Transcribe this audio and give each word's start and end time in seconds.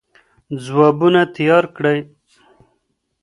ځوابونه 0.63 1.21
تيار 1.35 1.63
کړئ. 1.75 1.99